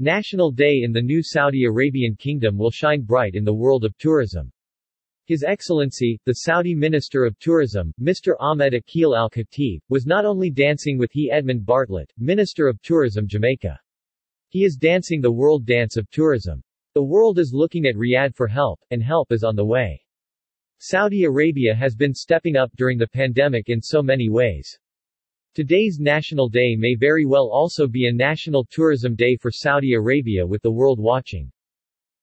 National 0.00 0.50
Day 0.50 0.80
in 0.82 0.90
the 0.90 1.00
new 1.00 1.22
Saudi 1.22 1.66
Arabian 1.66 2.16
Kingdom 2.16 2.58
will 2.58 2.72
shine 2.72 3.02
bright 3.02 3.36
in 3.36 3.44
the 3.44 3.54
world 3.54 3.84
of 3.84 3.96
tourism. 3.96 4.50
His 5.26 5.44
Excellency, 5.44 6.18
the 6.26 6.32
Saudi 6.32 6.74
Minister 6.74 7.24
of 7.24 7.38
Tourism, 7.38 7.94
Mr. 8.02 8.34
Ahmed 8.40 8.74
Akil 8.74 9.14
Al-Khatib, 9.14 9.78
was 9.88 10.04
not 10.04 10.24
only 10.24 10.50
dancing 10.50 10.98
with 10.98 11.12
he 11.12 11.30
Edmund 11.30 11.64
Bartlett, 11.64 12.12
Minister 12.18 12.66
of 12.66 12.82
Tourism 12.82 13.28
Jamaica. 13.28 13.78
He 14.48 14.64
is 14.64 14.74
dancing 14.74 15.20
the 15.20 15.30
world 15.30 15.64
dance 15.64 15.96
of 15.96 16.10
tourism. 16.10 16.60
The 16.94 17.04
world 17.04 17.38
is 17.38 17.52
looking 17.54 17.86
at 17.86 17.94
Riyadh 17.94 18.34
for 18.34 18.48
help, 18.48 18.80
and 18.90 19.00
help 19.00 19.30
is 19.30 19.44
on 19.44 19.54
the 19.54 19.64
way. 19.64 20.02
Saudi 20.78 21.22
Arabia 21.22 21.72
has 21.72 21.94
been 21.94 22.14
stepping 22.14 22.56
up 22.56 22.72
during 22.74 22.98
the 22.98 23.06
pandemic 23.06 23.68
in 23.68 23.80
so 23.80 24.02
many 24.02 24.28
ways. 24.28 24.76
Today's 25.54 26.00
National 26.00 26.48
Day 26.48 26.74
may 26.76 26.96
very 26.96 27.24
well 27.24 27.48
also 27.48 27.86
be 27.86 28.08
a 28.08 28.12
National 28.12 28.66
Tourism 28.68 29.14
Day 29.14 29.36
for 29.36 29.52
Saudi 29.52 29.92
Arabia 29.92 30.44
with 30.44 30.60
the 30.62 30.72
world 30.72 30.98
watching. 30.98 31.48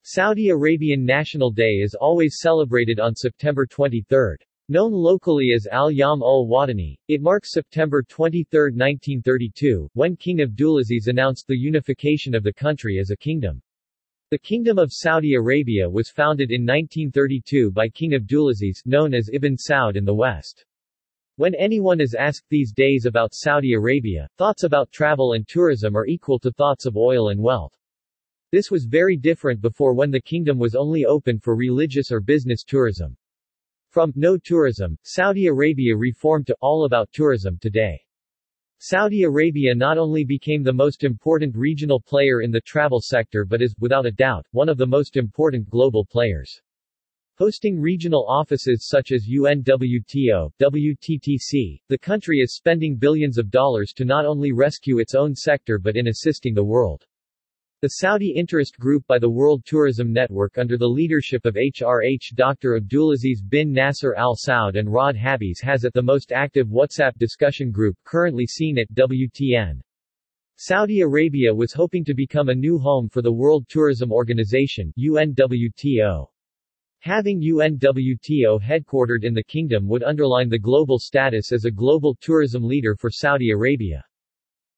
Saudi 0.04 0.50
Arabian 0.50 1.06
National 1.06 1.50
Day 1.50 1.80
is 1.82 1.96
always 1.96 2.40
celebrated 2.42 3.00
on 3.00 3.16
September 3.16 3.66
23. 3.66 4.36
Known 4.68 4.92
locally 4.92 5.54
as 5.56 5.66
Al-Yam 5.72 6.22
ul-Watani, 6.22 6.98
it 7.08 7.22
marks 7.22 7.54
September 7.54 8.04
23, 8.04 8.74
1932, 8.74 9.88
when 9.94 10.18
King 10.18 10.40
Abdulaziz 10.40 11.08
announced 11.08 11.48
the 11.48 11.56
unification 11.56 12.36
of 12.36 12.44
the 12.44 12.52
country 12.52 13.00
as 13.00 13.12
a 13.12 13.16
kingdom. 13.16 13.62
The 14.32 14.40
Kingdom 14.40 14.78
of 14.78 14.92
Saudi 14.92 15.36
Arabia 15.36 15.90
was 15.90 16.10
founded 16.10 16.52
in 16.52 16.64
1932 16.64 17.72
by 17.72 17.88
King 17.88 18.12
Abdulaziz, 18.12 18.82
known 18.86 19.14
as 19.14 19.30
Ibn 19.32 19.56
Saud 19.56 19.96
in 19.96 20.04
the 20.04 20.14
West. 20.14 20.66
When 21.42 21.56
anyone 21.56 22.00
is 22.00 22.14
asked 22.14 22.46
these 22.52 22.72
days 22.72 23.08
about 23.08 23.34
Saudi 23.34 23.74
Arabia, 23.74 24.30
thoughts 24.38 24.62
about 24.62 24.92
travel 24.92 25.34
and 25.34 25.48
tourism 25.48 25.96
are 25.96 26.06
equal 26.06 26.38
to 26.38 26.52
thoughts 26.52 26.86
of 26.86 26.96
oil 26.96 27.30
and 27.30 27.42
wealth. 27.42 27.76
This 28.52 28.70
was 28.70 28.86
very 28.86 29.18
different 29.18 29.60
before 29.60 29.96
when 29.96 30.12
the 30.12 30.22
kingdom 30.22 30.60
was 30.60 30.76
only 30.76 31.04
open 31.04 31.40
for 31.40 31.56
religious 31.56 32.12
or 32.12 32.20
business 32.20 32.64
tourism. 32.64 33.18
From 33.90 34.14
no 34.16 34.38
tourism, 34.38 35.00
Saudi 35.02 35.48
Arabia 35.48 35.96
reformed 35.98 36.46
to 36.46 36.56
all 36.62 36.86
about 36.86 37.12
tourism 37.12 37.58
today. 37.60 38.00
Saudi 38.78 39.24
Arabia 39.24 39.74
not 39.74 39.98
only 39.98 40.24
became 40.24 40.62
the 40.62 40.72
most 40.72 41.04
important 41.04 41.56
regional 41.58 42.00
player 42.00 42.42
in 42.42 42.52
the 42.52 42.62
travel 42.62 43.02
sector 43.02 43.46
but 43.46 43.64
is, 43.64 43.74
without 43.80 44.06
a 44.06 44.12
doubt, 44.12 44.46
one 44.52 44.70
of 44.70 44.78
the 44.78 44.86
most 44.86 45.18
important 45.18 45.68
global 45.72 46.06
players. 46.06 46.62
Hosting 47.42 47.82
regional 47.82 48.24
offices 48.30 48.88
such 48.88 49.12
as 49.12 49.28
UNWTO, 49.28 50.52
WTTC, 50.62 51.82
the 51.90 51.98
country 51.98 52.38
is 52.38 52.54
spending 52.54 52.96
billions 52.96 53.40
of 53.40 53.50
dollars 53.50 53.94
to 53.94 54.06
not 54.06 54.28
only 54.28 54.52
rescue 54.52 55.00
its 55.00 55.16
own 55.16 55.34
sector 55.34 55.80
but 55.80 55.98
in 55.98 56.10
assisting 56.10 56.54
the 56.54 56.64
world. 56.64 57.04
The 57.82 57.94
Saudi 57.98 58.30
interest 58.30 58.78
group 58.78 59.08
by 59.08 59.18
the 59.18 59.32
World 59.32 59.64
Tourism 59.66 60.14
Network 60.14 60.60
under 60.60 60.78
the 60.78 60.88
leadership 60.88 61.44
of 61.48 61.56
HRH 61.56 62.36
Dr. 62.36 62.80
Abdulaziz 62.80 63.40
bin 63.50 63.72
Nasser 63.74 64.14
Al 64.14 64.36
Saud 64.36 64.78
and 64.78 64.88
Raed 64.88 65.16
Habbis 65.16 65.60
has 65.64 65.84
it 65.84 65.94
the 65.94 66.04
most 66.04 66.32
active 66.32 66.68
WhatsApp 66.68 67.18
discussion 67.18 67.72
group 67.72 67.98
currently 68.06 68.46
seen 68.46 68.78
at 68.78 68.94
WTN. 68.94 69.82
Saudi 70.58 71.02
Arabia 71.02 71.52
was 71.52 71.74
hoping 71.74 72.06
to 72.06 72.14
become 72.14 72.50
a 72.50 72.54
new 72.54 72.78
home 72.78 73.10
for 73.10 73.24
the 73.24 73.34
World 73.34 73.66
Tourism 73.68 74.12
Organization 74.12 74.94
UNWTO. 74.96 76.28
Having 77.04 77.42
UNWTO 77.42 78.62
headquartered 78.62 79.24
in 79.24 79.34
the 79.34 79.42
kingdom 79.42 79.88
would 79.88 80.04
underline 80.04 80.50
the 80.50 80.60
global 80.60 81.00
status 81.00 81.52
as 81.52 81.66
a 81.66 81.72
global 81.72 82.16
tourism 82.22 82.64
leader 82.64 82.96
for 82.96 83.10
Saudi 83.10 83.50
Arabia. 83.50 84.06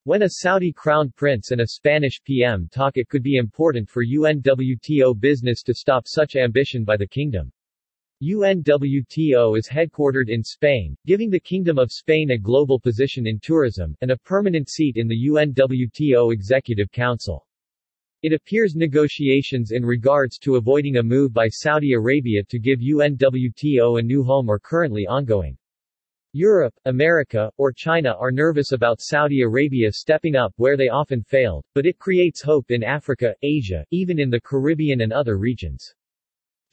When 0.06 0.22
a 0.22 0.30
Saudi 0.30 0.72
crown 0.72 1.12
prince 1.18 1.52
and 1.52 1.60
a 1.60 1.68
Spanish 1.68 2.22
PM 2.24 2.70
talk 2.72 2.96
it 2.96 3.10
could 3.10 3.24
be 3.24 3.36
important 3.36 3.90
for 3.90 4.06
UNWTO 4.06 5.20
business 5.20 5.64
to 5.64 5.74
stop 5.74 6.06
such 6.08 6.38
ambition 6.38 6.86
by 6.86 6.96
the 6.96 7.08
kingdom. 7.08 7.52
UNWTO 8.24 9.58
is 9.58 9.68
headquartered 9.68 10.30
in 10.30 10.42
Spain, 10.46 10.96
giving 11.06 11.30
the 11.30 11.42
Kingdom 11.42 11.78
of 11.78 11.92
Spain 11.92 12.32
a 12.32 12.38
global 12.38 12.80
position 12.80 13.28
in 13.28 13.38
tourism, 13.38 13.98
and 14.00 14.12
a 14.12 14.18
permanent 14.18 14.70
seat 14.70 14.96
in 14.96 15.10
the 15.10 15.28
UNWTO 15.28 16.32
Executive 16.32 16.90
Council. 16.90 17.46
It 18.24 18.32
appears 18.32 18.74
negotiations 18.74 19.72
in 19.72 19.86
regards 19.86 20.38
to 20.40 20.56
avoiding 20.56 20.96
a 20.96 21.04
move 21.04 21.34
by 21.34 21.50
Saudi 21.50 21.92
Arabia 21.92 22.42
to 22.46 22.58
give 22.58 22.80
UNWTO 22.80 24.00
a 24.00 24.02
new 24.02 24.24
home 24.24 24.50
are 24.50 24.60
currently 24.60 25.06
ongoing. 25.06 25.58
Europe, 26.32 26.74
America, 26.86 27.52
or 27.58 27.74
China 27.74 28.16
are 28.18 28.32
nervous 28.32 28.72
about 28.72 29.02
Saudi 29.02 29.42
Arabia 29.42 29.92
stepping 29.92 30.38
up 30.38 30.54
where 30.56 30.78
they 30.78 30.88
often 30.88 31.22
failed, 31.22 31.66
but 31.76 31.86
it 31.86 32.00
creates 32.00 32.42
hope 32.42 32.72
in 32.72 32.82
Africa, 32.82 33.36
Asia, 33.42 33.84
even 33.92 34.18
in 34.18 34.30
the 34.30 34.40
Caribbean 34.40 35.02
and 35.02 35.12
other 35.12 35.38
regions. 35.38 35.94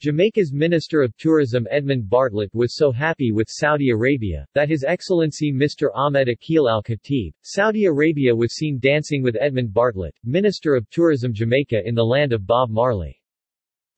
Jamaica's 0.01 0.51
Minister 0.51 1.03
of 1.03 1.15
Tourism 1.17 1.67
Edmund 1.69 2.09
Bartlett 2.09 2.49
was 2.55 2.75
so 2.75 2.91
happy 2.91 3.31
with 3.31 3.47
Saudi 3.51 3.91
Arabia, 3.91 4.47
that 4.55 4.67
His 4.67 4.83
Excellency 4.83 5.53
Mr. 5.53 5.89
Ahmed 5.93 6.27
Akil 6.27 6.67
Al-Khatib, 6.67 7.33
Saudi 7.43 7.85
Arabia 7.85 8.35
was 8.35 8.55
seen 8.55 8.79
dancing 8.79 9.21
with 9.21 9.37
Edmund 9.39 9.71
Bartlett, 9.71 10.15
Minister 10.23 10.73
of 10.73 10.89
Tourism 10.89 11.35
Jamaica 11.35 11.87
in 11.87 11.93
the 11.93 12.03
land 12.03 12.33
of 12.33 12.47
Bob 12.47 12.71
Marley. 12.71 13.21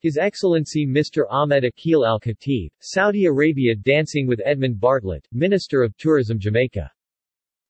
His 0.02 0.18
Excellency 0.18 0.86
Mr. 0.86 1.24
Ahmed 1.30 1.64
Akil 1.64 2.06
Al-Khatib, 2.06 2.68
Saudi 2.82 3.24
Arabia 3.24 3.74
dancing 3.74 4.28
with 4.28 4.42
Edmund 4.44 4.82
Bartlett, 4.82 5.26
Minister 5.32 5.84
of 5.84 5.96
Tourism 5.96 6.38
Jamaica. 6.38 6.92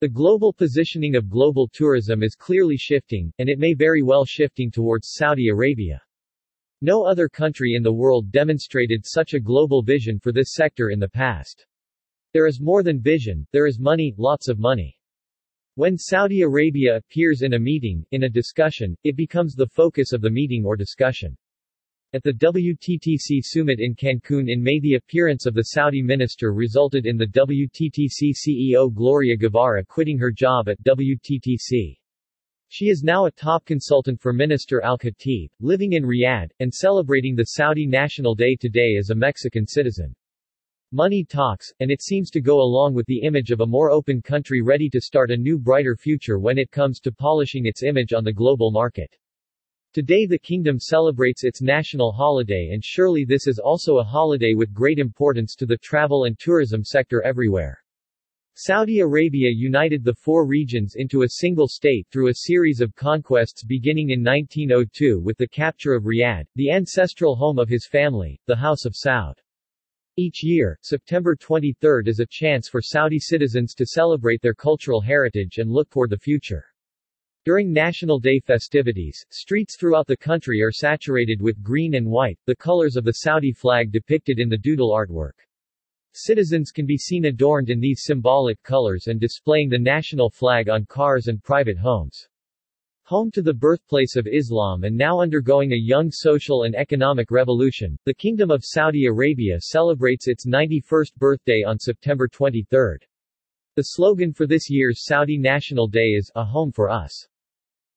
The 0.02 0.10
global 0.10 0.54
positioning 0.54 1.16
of 1.16 1.30
global 1.30 1.70
tourism 1.72 2.24
is 2.24 2.34
clearly 2.34 2.78
shifting, 2.78 3.32
and 3.38 3.48
it 3.48 3.60
may 3.60 3.76
very 3.76 4.02
well 4.02 4.26
shifting 4.26 4.72
towards 4.72 5.12
Saudi 5.12 5.50
Arabia. 5.50 6.02
No 6.86 7.06
other 7.06 7.30
country 7.30 7.76
in 7.76 7.82
the 7.82 7.94
world 7.94 8.30
demonstrated 8.30 9.06
such 9.06 9.34
a 9.34 9.40
global 9.40 9.82
vision 9.82 10.20
for 10.20 10.34
this 10.34 10.54
sector 10.54 10.90
in 10.90 11.00
the 11.00 11.08
past. 11.08 11.66
There 12.34 12.46
is 12.46 12.60
more 12.60 12.84
than 12.84 13.00
vision, 13.00 13.48
there 13.54 13.68
is 13.68 13.80
money, 13.80 14.14
lots 14.18 14.50
of 14.50 14.60
money. 14.60 15.00
When 15.76 15.98
Saudi 15.98 16.42
Arabia 16.42 16.98
appears 16.98 17.42
in 17.42 17.54
a 17.54 17.58
meeting, 17.58 18.06
in 18.12 18.24
a 18.24 18.30
discussion, 18.30 18.98
it 19.06 19.16
becomes 19.16 19.56
the 19.56 19.66
focus 19.66 20.12
of 20.12 20.20
the 20.20 20.30
meeting 20.30 20.66
or 20.66 20.76
discussion. 20.76 21.38
At 22.12 22.22
the 22.24 22.34
WTTC 22.34 23.40
summit 23.42 23.80
in 23.80 23.96
Cancun 23.96 24.52
in 24.52 24.62
May 24.62 24.82
the 24.82 24.96
appearance 24.96 25.46
of 25.46 25.54
the 25.54 25.68
Saudi 25.72 26.02
minister 26.02 26.54
resulted 26.54 27.06
in 27.06 27.16
the 27.16 27.28
WTTC 27.28 28.34
CEO 28.36 28.94
Gloria 28.94 29.38
Guevara 29.38 29.86
quitting 29.86 30.18
her 30.18 30.32
job 30.32 30.68
at 30.68 30.84
WTTC. 30.84 31.98
She 32.76 32.90
is 32.90 33.04
now 33.04 33.28
a 33.28 33.32
top 33.32 33.66
consultant 33.66 34.20
for 34.20 34.34
Minister 34.34 34.82
Al-Khatib, 34.82 35.52
living 35.60 35.94
in 35.94 36.02
Riyadh, 36.02 36.50
and 36.60 36.74
celebrating 36.74 37.36
the 37.36 37.44
Saudi 37.44 37.86
National 37.86 38.34
Day 38.34 38.56
today 38.56 38.96
as 38.98 39.12
a 39.12 39.16
Mexican 39.16 39.68
citizen. 39.68 40.16
Money 40.92 41.24
talks, 41.24 41.72
and 41.82 41.92
it 41.92 42.02
seems 42.02 42.32
to 42.32 42.42
go 42.42 42.60
along 42.60 42.96
with 42.96 43.06
the 43.06 43.22
image 43.22 43.52
of 43.52 43.60
a 43.60 43.66
more 43.68 43.92
open 43.92 44.24
country 44.24 44.64
ready 44.64 44.90
to 44.90 45.00
start 45.00 45.30
a 45.30 45.38
new 45.38 45.60
brighter 45.60 45.96
future 45.96 46.40
when 46.40 46.58
it 46.58 46.72
comes 46.72 47.00
to 47.02 47.12
polishing 47.12 47.68
its 47.68 47.84
image 47.84 48.12
on 48.12 48.24
the 48.24 48.34
global 48.34 48.72
market. 48.72 49.16
Today 49.94 50.26
the 50.26 50.40
kingdom 50.40 50.80
celebrates 50.80 51.44
its 51.44 51.62
national 51.62 52.12
holiday 52.12 52.72
and 52.74 52.84
surely 52.84 53.24
this 53.24 53.46
is 53.46 53.60
also 53.60 54.00
a 54.00 54.04
holiday 54.04 54.56
with 54.56 54.74
great 54.74 54.98
importance 54.98 55.54
to 55.58 55.68
the 55.68 55.78
travel 55.78 56.24
and 56.24 56.40
tourism 56.40 56.84
sector 56.84 57.22
everywhere. 57.22 57.83
Saudi 58.56 59.00
Arabia 59.00 59.50
united 59.50 60.04
the 60.04 60.14
four 60.14 60.46
regions 60.46 60.94
into 60.96 61.24
a 61.24 61.30
single 61.42 61.68
state 61.68 62.08
through 62.12 62.30
a 62.30 62.36
series 62.36 62.82
of 62.82 62.94
conquests 62.94 63.64
beginning 63.64 64.12
in 64.12 64.24
1902 64.24 65.20
with 65.20 65.36
the 65.38 65.48
capture 65.48 65.96
of 65.96 66.04
Riyadh, 66.04 66.46
the 66.54 66.70
ancestral 66.70 67.36
home 67.36 67.58
of 67.58 67.68
his 67.68 67.88
family, 67.88 68.40
the 68.46 68.56
House 68.56 68.86
of 68.86 68.94
Saud. 68.94 69.40
Each 70.18 70.44
year, 70.44 70.78
September 70.84 71.36
23 71.36 72.04
is 72.06 72.20
a 72.20 72.28
chance 72.30 72.70
for 72.70 72.80
Saudi 72.80 73.18
citizens 73.18 73.74
to 73.74 73.88
celebrate 73.88 74.44
their 74.44 74.54
cultural 74.54 75.02
heritage 75.02 75.58
and 75.58 75.72
look 75.72 75.90
toward 75.90 76.12
the 76.12 76.18
future. 76.20 76.66
During 77.46 77.74
National 77.74 78.20
Day 78.20 78.40
festivities, 78.40 79.26
streets 79.32 79.78
throughout 79.80 80.06
the 80.06 80.16
country 80.16 80.62
are 80.62 80.72
saturated 80.72 81.42
with 81.42 81.64
green 81.64 81.96
and 81.96 82.06
white, 82.06 82.38
the 82.46 82.56
colors 82.56 82.98
of 82.98 83.04
the 83.04 83.14
Saudi 83.14 83.52
flag 83.52 83.92
depicted 83.92 84.38
in 84.38 84.48
the 84.48 84.60
doodle 84.60 84.92
artwork. 84.92 85.40
Citizens 86.16 86.70
can 86.70 86.86
be 86.86 86.96
seen 86.96 87.26
adorned 87.26 87.72
in 87.72 87.80
these 87.80 88.04
symbolic 88.04 88.62
colors 88.62 89.08
and 89.08 89.20
displaying 89.20 89.68
the 89.68 89.80
national 89.80 90.30
flag 90.30 90.70
on 90.70 90.86
cars 90.86 91.28
and 91.28 91.44
private 91.44 91.76
homes. 91.76 92.28
Home 93.06 93.32
to 93.32 93.42
the 93.42 93.54
birthplace 93.54 94.16
of 94.16 94.28
Islam 94.28 94.84
and 94.84 94.96
now 94.96 95.22
undergoing 95.22 95.74
a 95.74 95.76
young 95.76 96.12
social 96.12 96.64
and 96.64 96.76
economic 96.76 97.32
revolution, 97.32 97.98
the 98.06 98.14
Kingdom 98.14 98.52
of 98.52 98.64
Saudi 98.64 99.08
Arabia 99.08 99.60
celebrates 99.60 100.28
its 100.28 100.46
91st 100.46 101.16
birthday 101.16 101.64
on 101.64 101.80
September 101.80 102.28
23. 102.28 103.00
The 103.76 103.82
slogan 103.82 104.34
for 104.34 104.46
this 104.46 104.70
year's 104.70 105.06
Saudi 105.06 105.40
National 105.40 105.88
Day 105.88 106.12
is, 106.12 106.32
A 106.36 106.46
Home 106.46 106.72
for 106.72 106.92
Us. 106.92 107.28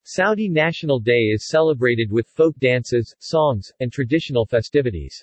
Saudi 0.04 0.48
National 0.48 1.00
Day 1.00 1.26
is 1.34 1.48
celebrated 1.48 2.10
with 2.10 2.26
folk 2.28 2.56
dances, 2.60 3.14
songs, 3.18 3.70
and 3.80 3.92
traditional 3.92 4.46
festivities. 4.46 5.22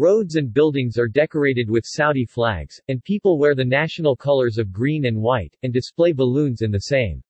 Roads 0.00 0.36
and 0.36 0.54
buildings 0.54 0.96
are 0.96 1.08
decorated 1.08 1.68
with 1.68 1.82
Saudi 1.84 2.24
flags, 2.24 2.80
and 2.86 3.02
people 3.02 3.36
wear 3.36 3.56
the 3.56 3.64
national 3.64 4.14
colors 4.14 4.56
of 4.56 4.72
green 4.72 5.06
and 5.06 5.20
white, 5.20 5.56
and 5.64 5.72
display 5.72 6.12
balloons 6.12 6.62
in 6.62 6.70
the 6.70 6.82
same. 6.82 7.20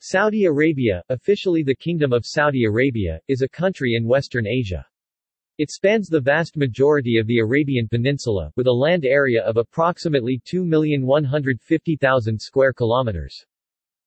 Saudi 0.00 0.46
Arabia, 0.46 1.00
officially 1.10 1.62
the 1.62 1.76
Kingdom 1.76 2.12
of 2.12 2.26
Saudi 2.26 2.64
Arabia, 2.64 3.20
is 3.28 3.42
a 3.42 3.48
country 3.48 3.94
in 3.94 4.04
Western 4.04 4.48
Asia. 4.48 4.84
It 5.58 5.70
spans 5.70 6.08
the 6.08 6.20
vast 6.20 6.56
majority 6.56 7.18
of 7.18 7.28
the 7.28 7.38
Arabian 7.38 7.86
Peninsula, 7.86 8.50
with 8.56 8.66
a 8.66 8.72
land 8.72 9.04
area 9.04 9.40
of 9.44 9.56
approximately 9.56 10.42
2,150,000 10.44 12.40
square 12.40 12.72
kilometers. 12.72 13.46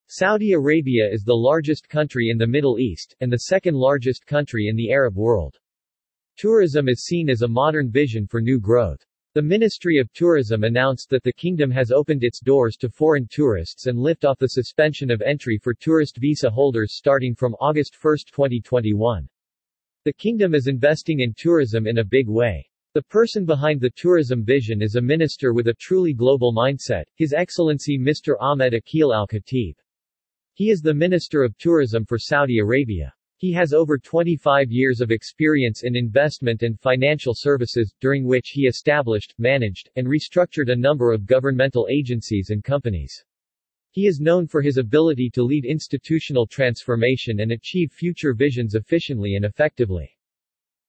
Saudi 0.07 0.51
Arabia 0.51 1.09
is 1.09 1.23
the 1.23 1.33
largest 1.33 1.87
country 1.87 2.29
in 2.29 2.37
the 2.37 2.45
Middle 2.45 2.77
East, 2.77 3.15
and 3.21 3.31
the 3.31 3.47
second 3.47 3.75
largest 3.75 4.25
country 4.25 4.67
in 4.67 4.75
the 4.75 4.91
Arab 4.91 5.15
world. 5.15 5.57
Tourism 6.37 6.89
is 6.89 7.05
seen 7.05 7.29
as 7.29 7.43
a 7.43 7.47
modern 7.47 7.89
vision 7.89 8.27
for 8.27 8.41
new 8.41 8.59
growth. 8.59 9.01
The 9.35 9.41
Ministry 9.41 9.99
of 9.99 10.11
Tourism 10.11 10.65
announced 10.65 11.09
that 11.09 11.23
the 11.23 11.31
kingdom 11.31 11.71
has 11.71 11.91
opened 11.91 12.25
its 12.25 12.41
doors 12.41 12.75
to 12.81 12.89
foreign 12.89 13.25
tourists 13.31 13.87
and 13.87 13.97
lift 13.97 14.25
off 14.25 14.37
the 14.37 14.47
suspension 14.47 15.09
of 15.09 15.21
entry 15.21 15.57
for 15.57 15.73
tourist 15.73 16.17
visa 16.17 16.49
holders 16.49 16.97
starting 16.97 17.35
from 17.35 17.55
August 17.61 17.97
1, 18.01 18.17
2021. 18.27 19.29
The 20.03 20.11
kingdom 20.11 20.53
is 20.53 20.67
investing 20.67 21.21
in 21.21 21.33
tourism 21.37 21.87
in 21.87 21.99
a 21.99 22.03
big 22.03 22.27
way. 22.27 22.69
The 22.95 23.03
person 23.03 23.45
behind 23.45 23.79
the 23.79 23.93
tourism 23.95 24.43
vision 24.43 24.81
is 24.81 24.95
a 24.95 25.01
minister 25.01 25.53
with 25.53 25.69
a 25.69 25.75
truly 25.75 26.13
global 26.13 26.53
mindset, 26.53 27.05
His 27.15 27.31
Excellency 27.31 27.97
Mr. 27.97 28.35
Ahmed 28.41 28.73
Akil 28.73 29.13
Al-Khatib. 29.13 29.75
He 30.53 30.69
is 30.69 30.81
the 30.81 30.93
Minister 30.93 31.43
of 31.43 31.57
Tourism 31.57 32.05
for 32.05 32.19
Saudi 32.19 32.59
Arabia. 32.59 33.13
He 33.37 33.51
has 33.51 33.73
over 33.73 33.97
25 33.97 34.71
years 34.71 35.01
of 35.01 35.11
experience 35.11 35.83
in 35.83 35.95
investment 35.95 36.63
and 36.63 36.79
financial 36.79 37.33
services, 37.35 37.93
during 37.99 38.25
which 38.25 38.51
he 38.53 38.61
established, 38.61 39.33
managed, 39.37 39.89
and 39.97 40.07
restructured 40.07 40.71
a 40.71 40.75
number 40.75 41.11
of 41.11 41.25
governmental 41.25 41.87
agencies 41.91 42.49
and 42.49 42.63
companies. 42.63 43.25
He 43.91 44.07
is 44.07 44.21
known 44.21 44.47
for 44.47 44.61
his 44.61 44.77
ability 44.77 45.29
to 45.31 45.43
lead 45.43 45.65
institutional 45.65 46.47
transformation 46.47 47.41
and 47.41 47.51
achieve 47.51 47.91
future 47.91 48.33
visions 48.33 48.75
efficiently 48.75 49.35
and 49.35 49.43
effectively. 49.43 50.17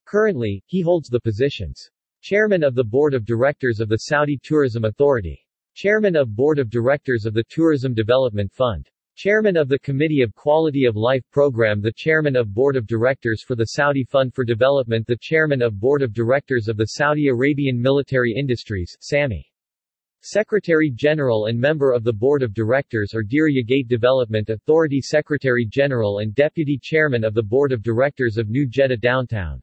Currently, 0.05 0.63
he 0.67 0.83
holds 0.83 1.09
the 1.09 1.21
positions 1.21 1.91
Chairman 2.21 2.63
of 2.63 2.77
the 2.77 2.85
Board 2.85 3.15
of 3.15 3.25
Directors 3.25 3.81
of 3.81 3.89
the 3.89 3.97
Saudi 3.97 4.39
Tourism 4.43 4.85
Authority, 4.85 5.45
Chairman 5.75 6.15
of 6.15 6.35
Board 6.35 6.61
of 6.61 6.71
Directors 6.71 7.27
of 7.27 7.35
the 7.35 7.45
Tourism 7.49 7.93
Development 7.93 8.53
Fund, 8.53 8.89
Chairman 9.19 9.57
of 9.57 9.71
the 9.71 9.79
Committee 9.79 10.21
of 10.21 10.35
Quality 10.35 10.85
of 10.85 10.95
Life 10.95 11.25
Program 11.31 11.81
the 11.81 11.95
Chairman 11.97 12.37
of 12.37 12.53
Board 12.53 12.77
of 12.77 12.87
Directors 12.87 13.43
for 13.43 13.57
the 13.57 13.69
Saudi 13.69 14.05
Fund 14.05 14.35
for 14.35 14.45
Development 14.45 15.07
the 15.07 15.17
Chairman 15.19 15.63
of 15.63 15.81
Board 15.81 16.03
of 16.03 16.13
Directors 16.13 16.69
of 16.69 16.77
the 16.77 16.85
Saudi 16.85 17.29
Arabian 17.29 17.81
Military 17.81 18.35
Industries 18.37 18.95
SAMI. 19.01 19.51
Secretary 20.21 20.91
General 20.95 21.47
and 21.47 21.59
member 21.59 21.93
of 21.93 22.05
the 22.05 22.13
Board 22.13 22.43
of 22.43 22.53
Directors 22.53 23.15
are 23.15 23.25
Diriyah 23.25 23.67
Gate 23.67 23.89
Development 23.89 24.51
Authority 24.51 25.01
Secretary 25.01 25.65
General 25.65 26.19
and 26.19 26.35
Deputy 26.35 26.79
Chairman 26.83 27.25
of 27.25 27.33
the 27.33 27.43
Board 27.43 27.73
of 27.73 27.83
Directors 27.83 28.37
of 28.37 28.51
New 28.51 28.67
Jeddah 28.67 28.99
Downtown. 28.99 29.63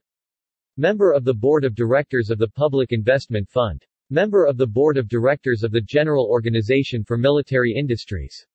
Member 0.77 1.11
of 1.11 1.25
the 1.25 1.33
Board 1.35 1.63
of 1.63 1.75
Directors 1.75 2.31
of 2.31 2.39
the 2.39 2.50
Public 2.50 2.91
Investment 2.91 3.47
Fund. 3.47 3.85
Member 4.09 4.45
of 4.47 4.57
the 4.57 4.65
Board 4.65 4.97
of 4.97 5.07
Directors 5.07 5.61
of 5.61 5.71
the 5.71 5.81
General 5.81 6.25
Organization 6.25 7.03
for 7.03 7.19
Military 7.19 7.71
Industries. 7.71 8.47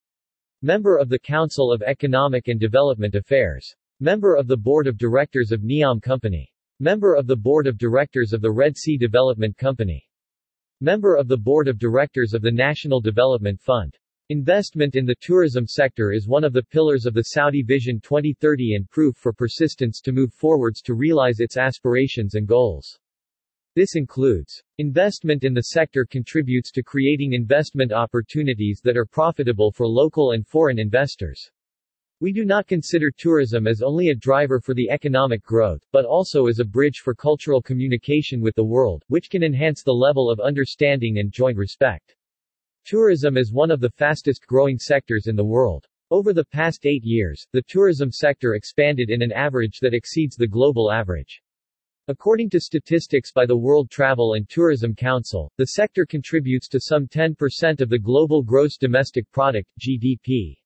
Member 0.61 0.97
of 0.97 1.07
the 1.07 1.19
Council 1.19 1.71
of 1.71 1.81
Economic 1.81 2.49
and 2.49 2.59
Development 2.59 3.15
Affairs. 3.15 3.73
Member 4.01 4.35
of 4.35 4.45
the 4.45 4.57
Board 4.57 4.87
of 4.87 4.97
Directors 4.97 5.53
of 5.53 5.61
Neom 5.61 6.01
Company. 6.01 6.51
Member 6.81 7.15
of 7.15 7.27
the 7.27 7.35
Board 7.37 7.65
of 7.65 7.77
Directors 7.77 8.33
of 8.33 8.41
the 8.41 8.51
Red 8.51 8.75
Sea 8.75 8.97
Development 8.97 9.55
Company. 9.55 10.05
Member 10.81 11.15
of 11.15 11.29
the 11.29 11.37
Board 11.37 11.69
of 11.69 11.79
Directors 11.79 12.33
of 12.33 12.41
the 12.41 12.51
National 12.51 12.99
Development 12.99 13.57
Fund. 13.61 13.97
Investment 14.27 14.97
in 14.97 15.05
the 15.05 15.15
tourism 15.21 15.65
sector 15.65 16.11
is 16.11 16.27
one 16.27 16.43
of 16.43 16.51
the 16.51 16.63
pillars 16.63 17.05
of 17.05 17.13
the 17.13 17.23
Saudi 17.23 17.63
Vision 17.63 18.01
2030 18.01 18.75
and 18.75 18.89
proof 18.89 19.15
for 19.15 19.31
persistence 19.31 20.01
to 20.01 20.11
move 20.11 20.33
forwards 20.33 20.81
to 20.81 20.93
realize 20.93 21.39
its 21.39 21.55
aspirations 21.55 22.35
and 22.35 22.45
goals. 22.45 22.99
This 23.79 23.95
includes 23.95 24.61
investment 24.77 25.45
in 25.45 25.53
the 25.53 25.61
sector 25.61 26.03
contributes 26.03 26.69
to 26.71 26.83
creating 26.83 27.31
investment 27.31 27.93
opportunities 27.93 28.81
that 28.83 28.97
are 28.97 29.05
profitable 29.05 29.71
for 29.71 29.87
local 29.87 30.33
and 30.33 30.45
foreign 30.45 30.77
investors. 30.77 31.49
We 32.19 32.33
do 32.33 32.43
not 32.43 32.67
consider 32.67 33.09
tourism 33.09 33.67
as 33.67 33.81
only 33.81 34.09
a 34.09 34.15
driver 34.15 34.59
for 34.59 34.73
the 34.73 34.89
economic 34.89 35.41
growth, 35.43 35.81
but 35.93 36.03
also 36.03 36.47
as 36.47 36.59
a 36.59 36.65
bridge 36.65 36.97
for 36.97 37.15
cultural 37.15 37.61
communication 37.61 38.41
with 38.41 38.53
the 38.55 38.65
world, 38.65 39.05
which 39.07 39.29
can 39.29 39.43
enhance 39.43 39.81
the 39.81 39.93
level 39.93 40.29
of 40.29 40.41
understanding 40.41 41.19
and 41.19 41.31
joint 41.31 41.55
respect. 41.55 42.17
Tourism 42.83 43.37
is 43.37 43.53
one 43.53 43.71
of 43.71 43.79
the 43.79 43.91
fastest 43.91 44.45
growing 44.45 44.77
sectors 44.77 45.27
in 45.27 45.37
the 45.37 45.45
world. 45.45 45.87
Over 46.11 46.33
the 46.33 46.43
past 46.43 46.85
eight 46.85 47.05
years, 47.05 47.47
the 47.53 47.63
tourism 47.69 48.11
sector 48.11 48.55
expanded 48.55 49.09
in 49.09 49.21
an 49.21 49.31
average 49.31 49.79
that 49.79 49.93
exceeds 49.93 50.35
the 50.35 50.47
global 50.49 50.91
average. 50.91 51.41
According 52.09 52.49
to 52.49 52.59
statistics 52.59 53.31
by 53.31 53.45
the 53.45 53.55
World 53.55 53.91
Travel 53.91 54.33
and 54.33 54.49
Tourism 54.49 54.95
Council, 54.95 55.53
the 55.57 55.67
sector 55.67 56.07
contributes 56.07 56.67
to 56.69 56.79
some 56.79 57.05
10% 57.05 57.81
of 57.81 57.89
the 57.89 57.99
global 57.99 58.41
gross 58.41 58.77
domestic 58.77 59.31
product, 59.31 59.69
GDP. 59.79 60.57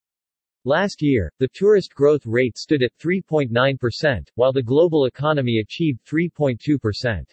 Last 0.63 1.01
year, 1.01 1.29
the 1.39 1.49
tourist 1.53 1.93
growth 1.93 2.25
rate 2.25 2.57
stood 2.57 2.81
at 2.81 2.97
3.9%, 2.97 4.29
while 4.35 4.53
the 4.53 4.63
global 4.63 5.03
economy 5.03 5.59
achieved 5.59 5.99
3.2%. 6.05 7.25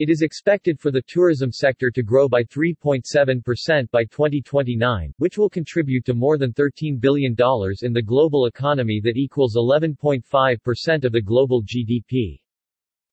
It 0.00 0.10
is 0.10 0.22
expected 0.22 0.80
for 0.80 0.90
the 0.90 1.04
tourism 1.06 1.52
sector 1.52 1.92
to 1.92 2.02
grow 2.02 2.28
by 2.28 2.42
3.7% 2.42 3.88
by 3.92 4.02
2029, 4.06 5.14
which 5.18 5.38
will 5.38 5.48
contribute 5.48 6.04
to 6.06 6.12
more 6.12 6.38
than 6.38 6.52
$13 6.54 7.00
billion 7.00 7.36
in 7.82 7.92
the 7.92 8.02
global 8.04 8.46
economy 8.46 9.00
that 9.04 9.16
equals 9.16 9.54
11.5% 9.54 11.04
of 11.04 11.12
the 11.12 11.22
global 11.22 11.62
GDP. 11.62 12.40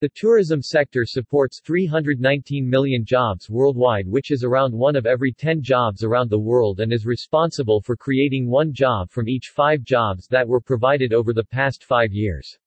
The 0.02 0.10
tourism 0.14 0.62
sector 0.62 1.06
supports 1.06 1.62
319 1.62 2.70
million 2.70 3.06
jobs 3.06 3.50
worldwide 3.50 4.10
which 4.10 4.30
is 4.30 4.44
around 4.44 4.74
one 4.74 4.98
of 4.98 5.06
every 5.06 5.32
10 5.32 5.62
jobs 5.62 6.04
around 6.04 6.30
the 6.30 6.38
world 6.38 6.82
and 6.82 6.92
is 6.92 7.06
responsible 7.06 7.80
for 7.80 7.96
creating 7.96 8.50
one 8.50 8.74
job 8.74 9.10
from 9.10 9.30
each 9.30 9.54
five 9.56 9.84
jobs 9.84 10.28
that 10.28 10.46
were 10.46 10.60
provided 10.60 11.14
over 11.14 11.32
the 11.32 11.46
past 11.46 11.86
five 11.86 12.12
years. 12.12 12.60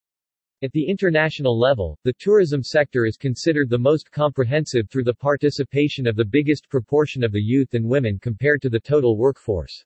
At 0.63 0.73
the 0.73 0.89
international 0.89 1.59
level, 1.61 1.99
the 2.03 2.15
tourism 2.19 2.63
sector 2.63 3.05
is 3.05 3.19
considered 3.19 3.69
the 3.69 3.77
most 3.77 4.11
comprehensive 4.11 4.89
through 4.89 5.05
the 5.05 5.13
participation 5.13 6.07
of 6.07 6.17
the 6.17 6.25
biggest 6.25 6.71
proportion 6.71 7.23
of 7.23 7.33
the 7.33 7.43
youth 7.43 7.75
and 7.75 7.85
women 7.85 8.19
compared 8.19 8.63
to 8.63 8.71
the 8.71 8.81
total 8.81 9.19
workforce. 9.19 9.85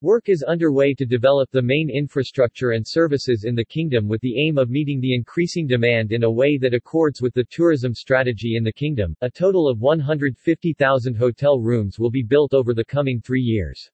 Work 0.00 0.28
is 0.28 0.44
underway 0.44 0.94
to 0.94 1.04
develop 1.04 1.50
the 1.50 1.60
main 1.60 1.90
infrastructure 1.90 2.70
and 2.70 2.86
services 2.86 3.42
in 3.42 3.56
the 3.56 3.64
kingdom 3.64 4.06
with 4.06 4.20
the 4.20 4.38
aim 4.38 4.56
of 4.56 4.70
meeting 4.70 5.00
the 5.00 5.12
increasing 5.12 5.66
demand 5.66 6.12
in 6.12 6.22
a 6.22 6.30
way 6.30 6.56
that 6.56 6.72
accords 6.72 7.20
with 7.20 7.34
the 7.34 7.42
tourism 7.50 7.92
strategy 7.94 8.54
in 8.54 8.62
the 8.62 8.72
kingdom. 8.72 9.16
A 9.22 9.28
total 9.30 9.68
of 9.68 9.80
150,000 9.80 11.16
hotel 11.16 11.58
rooms 11.58 11.98
will 11.98 12.12
be 12.12 12.22
built 12.22 12.54
over 12.54 12.74
the 12.74 12.84
coming 12.84 13.20
three 13.20 13.42
years. 13.42 13.90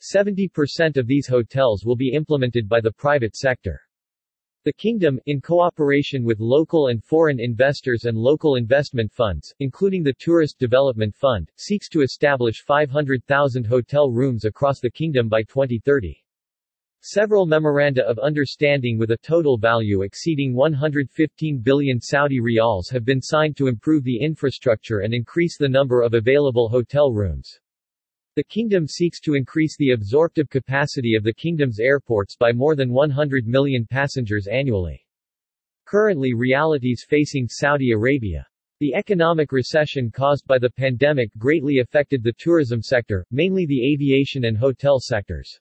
70% 0.00 0.96
of 0.96 1.06
these 1.06 1.28
hotels 1.28 1.84
will 1.84 1.94
be 1.94 2.14
implemented 2.14 2.68
by 2.68 2.80
the 2.80 2.90
private 2.90 3.36
sector. 3.36 3.80
The 4.68 4.74
kingdom, 4.74 5.18
in 5.24 5.40
cooperation 5.40 6.24
with 6.24 6.40
local 6.40 6.88
and 6.88 7.02
foreign 7.02 7.40
investors 7.40 8.04
and 8.04 8.18
local 8.18 8.56
investment 8.56 9.10
funds, 9.10 9.54
including 9.60 10.02
the 10.02 10.12
Tourist 10.18 10.58
Development 10.58 11.14
Fund, 11.16 11.50
seeks 11.56 11.88
to 11.88 12.02
establish 12.02 12.60
500,000 12.60 13.64
hotel 13.64 14.10
rooms 14.10 14.44
across 14.44 14.78
the 14.78 14.90
kingdom 14.90 15.26
by 15.26 15.42
2030. 15.44 16.22
Several 17.00 17.46
memoranda 17.46 18.06
of 18.06 18.18
understanding 18.18 18.98
with 18.98 19.10
a 19.12 19.16
total 19.16 19.56
value 19.56 20.02
exceeding 20.02 20.54
115 20.54 21.60
billion 21.60 21.98
Saudi 21.98 22.38
riyals 22.38 22.90
have 22.92 23.06
been 23.06 23.22
signed 23.22 23.56
to 23.56 23.68
improve 23.68 24.04
the 24.04 24.20
infrastructure 24.20 24.98
and 24.98 25.14
increase 25.14 25.56
the 25.56 25.66
number 25.66 26.02
of 26.02 26.12
available 26.12 26.68
hotel 26.68 27.10
rooms. 27.10 27.58
The 28.38 28.44
kingdom 28.44 28.86
seeks 28.86 29.18
to 29.22 29.34
increase 29.34 29.76
the 29.76 29.90
absorptive 29.90 30.48
capacity 30.48 31.16
of 31.16 31.24
the 31.24 31.32
kingdom's 31.32 31.80
airports 31.80 32.36
by 32.36 32.52
more 32.52 32.76
than 32.76 32.92
100 32.92 33.48
million 33.48 33.84
passengers 33.84 34.46
annually. 34.46 35.04
Currently 35.86 36.34
realities 36.34 37.04
facing 37.04 37.48
Saudi 37.48 37.90
Arabia. 37.90 38.46
The 38.78 38.94
economic 38.94 39.50
recession 39.50 40.12
caused 40.12 40.46
by 40.46 40.56
the 40.56 40.70
pandemic 40.70 41.36
greatly 41.36 41.80
affected 41.80 42.22
the 42.22 42.32
tourism 42.38 42.80
sector, 42.80 43.26
mainly 43.32 43.66
the 43.66 43.92
aviation 43.92 44.44
and 44.44 44.56
hotel 44.56 45.00
sectors. 45.00 45.58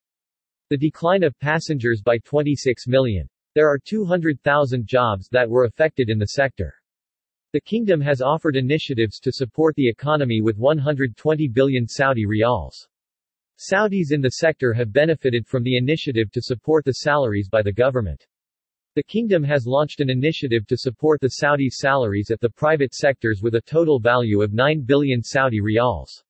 The 0.70 0.78
decline 0.78 1.24
of 1.24 1.40
passengers 1.40 2.04
by 2.04 2.20
26 2.20 2.86
million. 2.86 3.28
There 3.56 3.68
are 3.68 3.80
200,000 3.84 4.86
jobs 4.86 5.28
that 5.30 5.50
were 5.50 5.64
affected 5.64 6.12
in 6.12 6.20
the 6.20 6.28
sector. 6.28 6.76
The 7.54 7.62
kingdom 7.62 8.02
has 8.02 8.22
offered 8.22 8.58
initiatives 8.58 9.20
to 9.22 9.32
support 9.32 9.74
the 9.76 9.88
economy 9.88 10.42
with 10.42 10.58
120 10.58 11.48
billion 11.48 11.88
Saudi 11.88 12.26
riyals. 12.26 12.88
Saudis 13.58 14.12
in 14.12 14.20
the 14.20 14.32
sector 14.32 14.74
have 14.74 14.92
benefited 14.92 15.48
from 15.48 15.64
the 15.64 15.78
initiative 15.78 16.30
to 16.34 16.42
support 16.42 16.84
the 16.84 16.92
salaries 16.92 17.48
by 17.48 17.62
the 17.62 17.72
government. 17.72 18.28
The 18.96 19.04
kingdom 19.04 19.46
has 19.46 19.66
launched 19.66 20.02
an 20.02 20.10
initiative 20.10 20.68
to 20.68 20.78
support 20.78 21.22
the 21.22 21.40
Saudis' 21.42 21.76
salaries 21.76 22.32
at 22.32 22.42
the 22.42 22.50
private 22.50 22.94
sectors 22.94 23.42
with 23.42 23.56
a 23.56 23.62
total 23.62 23.98
value 23.98 24.42
of 24.42 24.52
9 24.52 24.82
billion 24.82 25.24
Saudi 25.24 25.62
riyals. 25.62 26.24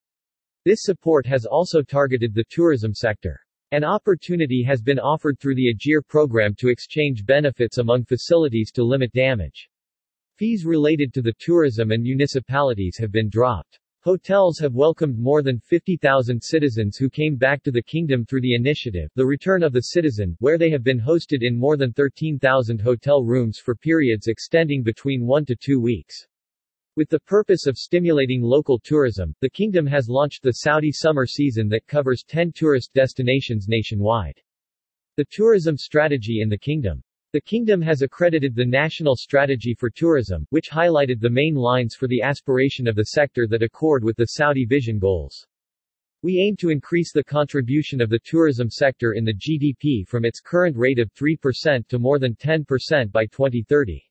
This 0.65 0.83
support 0.83 1.25
has 1.25 1.47
also 1.47 1.81
targeted 1.81 2.35
the 2.35 2.45
tourism 2.47 2.93
sector. 2.93 3.41
An 3.71 3.83
opportunity 3.83 4.61
has 4.61 4.83
been 4.83 4.99
offered 4.99 5.39
through 5.39 5.55
the 5.55 5.73
Ajeer 5.73 6.07
program 6.07 6.53
to 6.59 6.69
exchange 6.69 7.25
benefits 7.25 7.79
among 7.79 8.05
facilities 8.05 8.71
to 8.73 8.83
limit 8.83 9.11
damage. 9.13 9.67
Fees 10.37 10.65
related 10.65 11.15
to 11.15 11.23
the 11.23 11.33
tourism 11.39 11.89
and 11.89 12.03
municipalities 12.03 12.95
have 12.99 13.11
been 13.11 13.27
dropped. 13.27 13.79
Hotels 14.01 14.59
have 14.59 14.75
welcomed 14.75 15.17
more 15.17 15.41
than 15.41 15.59
50,000 15.59 16.39
citizens 16.39 16.95
who 16.95 17.09
came 17.09 17.37
back 17.37 17.63
to 17.63 17.71
the 17.71 17.81
kingdom 17.81 18.23
through 18.23 18.41
the 18.41 18.53
initiative, 18.53 19.09
The 19.15 19.25
Return 19.25 19.63
of 19.63 19.73
the 19.73 19.81
Citizen, 19.81 20.37
where 20.37 20.59
they 20.59 20.69
have 20.69 20.83
been 20.83 20.99
hosted 20.99 21.39
in 21.41 21.57
more 21.57 21.75
than 21.75 21.91
13,000 21.91 22.79
hotel 22.79 23.23
rooms 23.23 23.57
for 23.57 23.73
periods 23.73 24.27
extending 24.27 24.83
between 24.83 25.25
one 25.25 25.43
to 25.45 25.55
two 25.55 25.79
weeks. 25.79 26.27
With 26.95 27.09
the 27.09 27.21
purpose 27.21 27.65
of 27.65 27.75
stimulating 27.75 28.43
local 28.43 28.77
tourism, 28.77 29.33
the 29.41 29.49
kingdom 29.49 29.87
has 29.87 30.07
launched 30.07 30.43
the 30.43 30.53
Saudi 30.53 30.91
summer 30.91 31.25
season 31.25 31.67
that 31.69 31.87
covers 31.87 32.23
10 32.27 32.51
tourist 32.51 32.93
destinations 32.93 33.67
nationwide. 33.67 34.39
The 35.15 35.25
tourism 35.31 35.77
strategy 35.77 36.41
in 36.41 36.49
the 36.49 36.59
kingdom. 36.59 37.01
The 37.33 37.41
kingdom 37.41 37.81
has 37.81 38.03
accredited 38.03 38.55
the 38.55 38.65
National 38.65 39.17
Strategy 39.17 39.73
for 39.73 39.89
Tourism, 39.89 40.47
which 40.49 40.69
highlighted 40.69 41.19
the 41.19 41.29
main 41.29 41.55
lines 41.55 41.93
for 41.93 42.07
the 42.07 42.21
aspiration 42.21 42.87
of 42.87 42.95
the 42.95 43.07
sector 43.07 43.45
that 43.47 43.61
accord 43.61 44.01
with 44.01 44.15
the 44.15 44.27
Saudi 44.27 44.63
Vision 44.63 44.97
goals. 44.97 45.45
We 46.21 46.39
aim 46.39 46.55
to 46.57 46.69
increase 46.69 47.11
the 47.11 47.25
contribution 47.25 47.99
of 47.99 48.09
the 48.09 48.21
tourism 48.23 48.69
sector 48.69 49.11
in 49.11 49.25
the 49.25 49.33
GDP 49.33 50.07
from 50.07 50.23
its 50.23 50.39
current 50.39 50.77
rate 50.77 50.99
of 50.99 51.13
3% 51.15 51.85
to 51.89 51.99
more 51.99 52.17
than 52.17 52.33
10% 52.33 53.11
by 53.11 53.25
2030. 53.25 54.03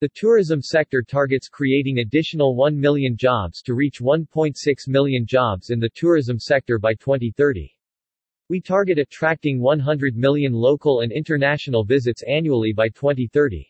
The 0.00 0.10
tourism 0.14 0.62
sector 0.62 1.02
targets 1.02 1.48
creating 1.48 1.98
additional 1.98 2.54
1 2.54 2.78
million 2.78 3.16
jobs 3.16 3.60
to 3.62 3.74
reach 3.74 3.98
1.6 4.00 4.54
million 4.86 5.26
jobs 5.26 5.70
in 5.70 5.80
the 5.80 5.90
tourism 5.96 6.38
sector 6.38 6.78
by 6.78 6.94
2030. 6.94 7.75
We 8.48 8.60
target 8.60 9.00
attracting 9.00 9.60
100 9.60 10.16
million 10.16 10.52
local 10.52 11.00
and 11.00 11.10
international 11.10 11.82
visits 11.82 12.22
annually 12.28 12.72
by 12.72 12.88
2030. 12.90 13.66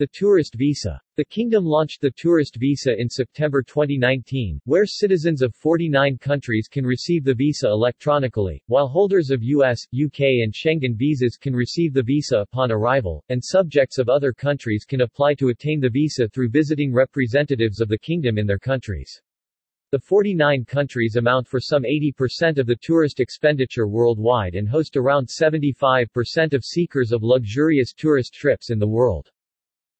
The 0.00 0.08
Tourist 0.08 0.56
Visa. 0.56 1.00
The 1.16 1.24
Kingdom 1.24 1.64
launched 1.64 2.00
the 2.00 2.10
Tourist 2.10 2.56
Visa 2.56 3.00
in 3.00 3.08
September 3.08 3.62
2019, 3.62 4.60
where 4.64 4.84
citizens 4.84 5.42
of 5.42 5.54
49 5.54 6.18
countries 6.18 6.66
can 6.66 6.84
receive 6.84 7.22
the 7.22 7.34
visa 7.34 7.68
electronically, 7.68 8.60
while 8.66 8.88
holders 8.88 9.30
of 9.30 9.44
US, 9.44 9.86
UK 9.94 10.42
and 10.42 10.52
Schengen 10.52 10.96
visas 10.96 11.36
can 11.36 11.54
receive 11.54 11.94
the 11.94 12.02
visa 12.02 12.38
upon 12.38 12.72
arrival, 12.72 13.22
and 13.28 13.40
subjects 13.44 13.98
of 13.98 14.08
other 14.08 14.32
countries 14.32 14.84
can 14.84 15.02
apply 15.02 15.34
to 15.34 15.50
attain 15.50 15.78
the 15.78 15.88
visa 15.88 16.28
through 16.30 16.48
visiting 16.48 16.92
representatives 16.92 17.80
of 17.80 17.86
the 17.86 17.98
Kingdom 17.98 18.38
in 18.38 18.46
their 18.48 18.58
countries. 18.58 19.22
The 19.94 20.00
49 20.00 20.64
countries 20.64 21.14
amount 21.14 21.46
for 21.46 21.60
some 21.60 21.84
80% 21.84 22.58
of 22.58 22.66
the 22.66 22.74
tourist 22.74 23.20
expenditure 23.20 23.86
worldwide 23.86 24.56
and 24.56 24.68
host 24.68 24.96
around 24.96 25.28
75% 25.28 26.52
of 26.52 26.64
seekers 26.64 27.12
of 27.12 27.22
luxurious 27.22 27.92
tourist 27.92 28.34
trips 28.34 28.70
in 28.70 28.80
the 28.80 28.88
world. 28.88 29.30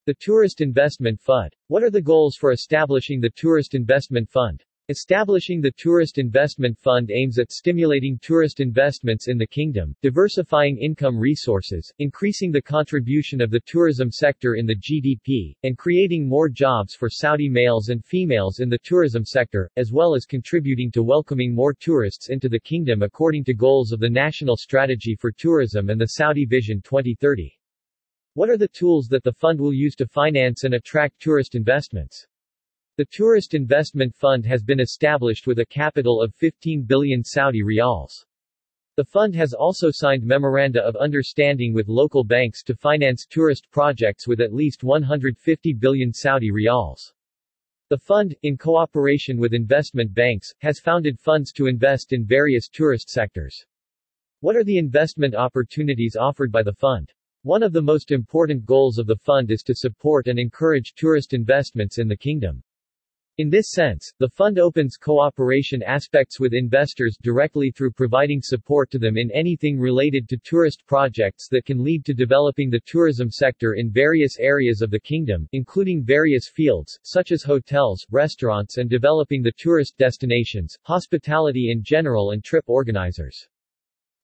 The 0.06 0.14
Tourist 0.14 0.60
Investment 0.60 1.20
Fund. 1.20 1.54
What 1.68 1.84
are 1.84 1.92
the 1.92 2.02
goals 2.02 2.34
for 2.34 2.50
establishing 2.50 3.20
the 3.20 3.30
Tourist 3.30 3.76
Investment 3.76 4.28
Fund? 4.28 4.64
Establishing 4.90 5.62
the 5.62 5.72
Tourist 5.78 6.18
Investment 6.18 6.78
Fund 6.78 7.10
aims 7.10 7.38
at 7.38 7.50
stimulating 7.50 8.18
tourist 8.20 8.60
investments 8.60 9.28
in 9.28 9.38
the 9.38 9.46
kingdom, 9.46 9.96
diversifying 10.02 10.76
income 10.76 11.16
resources, 11.18 11.90
increasing 12.00 12.52
the 12.52 12.60
contribution 12.60 13.40
of 13.40 13.50
the 13.50 13.62
tourism 13.64 14.10
sector 14.10 14.56
in 14.56 14.66
the 14.66 14.76
GDP, 14.76 15.56
and 15.62 15.78
creating 15.78 16.28
more 16.28 16.50
jobs 16.50 16.94
for 16.94 17.08
Saudi 17.08 17.48
males 17.48 17.88
and 17.88 18.04
females 18.04 18.60
in 18.60 18.68
the 18.68 18.76
tourism 18.84 19.24
sector, 19.24 19.70
as 19.78 19.90
well 19.90 20.14
as 20.14 20.26
contributing 20.26 20.90
to 20.90 21.02
welcoming 21.02 21.54
more 21.54 21.72
tourists 21.72 22.28
into 22.28 22.50
the 22.50 22.60
kingdom 22.60 23.00
according 23.00 23.42
to 23.44 23.54
goals 23.54 23.90
of 23.90 24.00
the 24.00 24.10
National 24.10 24.54
Strategy 24.54 25.16
for 25.16 25.32
Tourism 25.32 25.88
and 25.88 25.98
the 25.98 26.08
Saudi 26.08 26.44
Vision 26.44 26.82
2030. 26.82 27.58
What 28.34 28.50
are 28.50 28.58
the 28.58 28.68
tools 28.68 29.06
that 29.08 29.24
the 29.24 29.32
fund 29.32 29.58
will 29.58 29.72
use 29.72 29.94
to 29.94 30.06
finance 30.06 30.64
and 30.64 30.74
attract 30.74 31.22
tourist 31.22 31.54
investments? 31.54 32.26
The 32.96 33.04
Tourist 33.06 33.54
Investment 33.54 34.14
Fund 34.14 34.46
has 34.46 34.62
been 34.62 34.78
established 34.78 35.48
with 35.48 35.58
a 35.58 35.66
capital 35.66 36.22
of 36.22 36.32
15 36.36 36.82
billion 36.82 37.24
Saudi 37.24 37.60
riyals. 37.60 38.24
The 38.94 39.04
fund 39.04 39.34
has 39.34 39.52
also 39.52 39.90
signed 39.90 40.22
memoranda 40.22 40.80
of 40.80 40.94
understanding 40.94 41.74
with 41.74 41.88
local 41.88 42.22
banks 42.22 42.62
to 42.62 42.76
finance 42.76 43.26
tourist 43.28 43.68
projects 43.72 44.28
with 44.28 44.40
at 44.40 44.54
least 44.54 44.84
150 44.84 45.72
billion 45.72 46.12
Saudi 46.12 46.52
riyals. 46.52 47.12
The 47.88 47.98
fund, 47.98 48.36
in 48.44 48.56
cooperation 48.56 49.38
with 49.38 49.54
investment 49.54 50.14
banks, 50.14 50.54
has 50.60 50.78
founded 50.78 51.18
funds 51.18 51.50
to 51.54 51.66
invest 51.66 52.12
in 52.12 52.24
various 52.24 52.68
tourist 52.68 53.10
sectors. 53.10 53.66
What 54.38 54.54
are 54.54 54.62
the 54.62 54.78
investment 54.78 55.34
opportunities 55.34 56.14
offered 56.14 56.52
by 56.52 56.62
the 56.62 56.74
fund? 56.74 57.12
One 57.42 57.64
of 57.64 57.72
the 57.72 57.82
most 57.82 58.12
important 58.12 58.64
goals 58.64 58.98
of 58.98 59.08
the 59.08 59.16
fund 59.16 59.50
is 59.50 59.64
to 59.64 59.74
support 59.74 60.28
and 60.28 60.38
encourage 60.38 60.94
tourist 60.94 61.32
investments 61.32 61.98
in 61.98 62.06
the 62.06 62.16
kingdom. 62.16 62.62
In 63.36 63.50
this 63.50 63.72
sense, 63.72 64.12
the 64.20 64.28
fund 64.28 64.60
opens 64.60 64.96
cooperation 64.96 65.82
aspects 65.82 66.38
with 66.38 66.54
investors 66.54 67.18
directly 67.20 67.72
through 67.72 67.90
providing 67.90 68.40
support 68.40 68.92
to 68.92 68.98
them 69.00 69.16
in 69.16 69.28
anything 69.32 69.76
related 69.76 70.28
to 70.28 70.38
tourist 70.44 70.86
projects 70.86 71.48
that 71.48 71.64
can 71.64 71.82
lead 71.82 72.04
to 72.04 72.14
developing 72.14 72.70
the 72.70 72.82
tourism 72.86 73.32
sector 73.32 73.74
in 73.74 73.90
various 73.90 74.38
areas 74.38 74.82
of 74.82 74.90
the 74.92 75.00
kingdom, 75.00 75.48
including 75.50 76.04
various 76.04 76.48
fields, 76.48 76.96
such 77.02 77.32
as 77.32 77.42
hotels, 77.42 78.06
restaurants 78.12 78.78
and 78.78 78.88
developing 78.88 79.42
the 79.42 79.54
tourist 79.58 79.98
destinations, 79.98 80.78
hospitality 80.82 81.72
in 81.72 81.82
general 81.82 82.30
and 82.30 82.44
trip 82.44 82.62
organizers. 82.68 83.48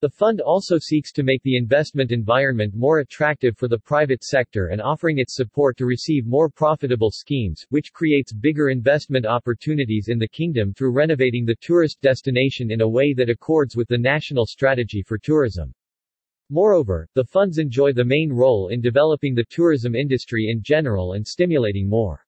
The 0.02 0.08
fund 0.08 0.40
also 0.40 0.78
seeks 0.78 1.12
to 1.12 1.22
make 1.22 1.42
the 1.42 1.58
investment 1.58 2.10
environment 2.10 2.74
more 2.74 3.00
attractive 3.00 3.58
for 3.58 3.68
the 3.68 3.78
private 3.78 4.24
sector 4.24 4.68
and 4.68 4.80
offering 4.80 5.18
its 5.18 5.34
support 5.36 5.76
to 5.76 5.84
receive 5.84 6.24
more 6.26 6.48
profitable 6.48 7.10
schemes, 7.10 7.66
which 7.68 7.92
creates 7.92 8.32
bigger 8.32 8.70
investment 8.70 9.26
opportunities 9.26 10.08
in 10.08 10.18
the 10.18 10.26
kingdom 10.26 10.72
through 10.72 10.94
renovating 10.94 11.44
the 11.44 11.56
tourist 11.60 12.00
destination 12.00 12.70
in 12.70 12.80
a 12.80 12.88
way 12.88 13.12
that 13.12 13.28
accords 13.28 13.76
with 13.76 13.88
the 13.88 13.98
national 13.98 14.46
strategy 14.46 15.02
for 15.02 15.18
tourism. 15.18 15.74
Moreover, 16.48 17.06
the 17.12 17.26
funds 17.26 17.58
enjoy 17.58 17.92
the 17.92 18.02
main 18.02 18.32
role 18.32 18.68
in 18.68 18.80
developing 18.80 19.34
the 19.34 19.44
tourism 19.50 19.94
industry 19.94 20.48
in 20.48 20.62
general 20.62 21.12
and 21.12 21.26
stimulating 21.26 21.86
more 21.86 22.24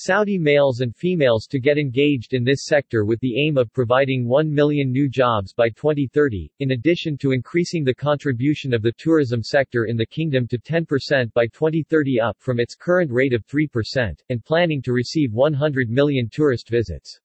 Saudi 0.00 0.38
males 0.38 0.80
and 0.80 0.94
females 0.94 1.48
to 1.48 1.58
get 1.58 1.76
engaged 1.76 2.32
in 2.32 2.44
this 2.44 2.66
sector 2.66 3.04
with 3.04 3.18
the 3.18 3.36
aim 3.36 3.58
of 3.58 3.72
providing 3.72 4.28
1 4.28 4.48
million 4.48 4.92
new 4.92 5.08
jobs 5.08 5.52
by 5.52 5.68
2030, 5.70 6.48
in 6.60 6.70
addition 6.70 7.18
to 7.18 7.32
increasing 7.32 7.82
the 7.82 7.92
contribution 7.92 8.72
of 8.72 8.80
the 8.80 8.92
tourism 8.96 9.42
sector 9.42 9.86
in 9.86 9.96
the 9.96 10.06
kingdom 10.06 10.46
to 10.46 10.56
10% 10.56 11.32
by 11.32 11.48
2030 11.48 12.20
up 12.20 12.36
from 12.38 12.60
its 12.60 12.76
current 12.76 13.10
rate 13.10 13.32
of 13.32 13.44
3%, 13.48 14.16
and 14.28 14.44
planning 14.44 14.80
to 14.80 14.92
receive 14.92 15.32
100 15.32 15.90
million 15.90 16.28
tourist 16.30 16.68
visits. 16.68 17.18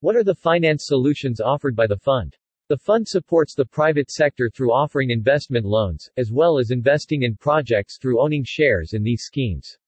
What 0.00 0.14
are 0.14 0.24
the 0.24 0.34
finance 0.34 0.84
solutions 0.86 1.40
offered 1.40 1.74
by 1.74 1.86
the 1.86 1.96
fund? 1.96 2.36
The 2.68 2.76
fund 2.76 3.08
supports 3.08 3.54
the 3.54 3.64
private 3.64 4.10
sector 4.10 4.50
through 4.50 4.74
offering 4.74 5.08
investment 5.08 5.64
loans, 5.64 6.10
as 6.18 6.30
well 6.30 6.58
as 6.58 6.70
investing 6.70 7.22
in 7.22 7.34
projects 7.34 7.96
through 7.96 8.20
owning 8.20 8.44
shares 8.46 8.92
in 8.92 9.02
these 9.02 9.22
schemes. 9.22 9.78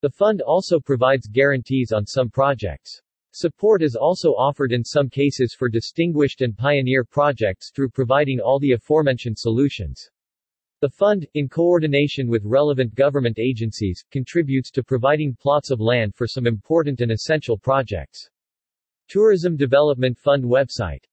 The 0.00 0.10
fund 0.10 0.40
also 0.40 0.78
provides 0.78 1.26
guarantees 1.26 1.90
on 1.90 2.06
some 2.06 2.30
projects. 2.30 3.02
Support 3.32 3.82
is 3.82 3.96
also 3.96 4.30
offered 4.30 4.70
in 4.70 4.84
some 4.84 5.10
cases 5.10 5.56
for 5.58 5.68
distinguished 5.68 6.40
and 6.40 6.56
pioneer 6.56 7.04
projects 7.04 7.72
through 7.74 7.90
providing 7.90 8.38
all 8.38 8.60
the 8.60 8.72
aforementioned 8.72 9.36
solutions. 9.36 10.08
The 10.80 10.90
fund, 10.90 11.26
in 11.34 11.48
coordination 11.48 12.28
with 12.28 12.44
relevant 12.44 12.94
government 12.94 13.40
agencies, 13.40 14.04
contributes 14.12 14.70
to 14.70 14.84
providing 14.84 15.34
plots 15.34 15.72
of 15.72 15.80
land 15.80 16.14
for 16.14 16.28
some 16.28 16.46
important 16.46 17.00
and 17.00 17.10
essential 17.10 17.58
projects. 17.58 18.30
Tourism 19.08 19.56
Development 19.56 20.16
Fund 20.16 20.44
website 20.44 21.02